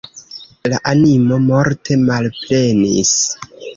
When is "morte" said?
1.49-1.99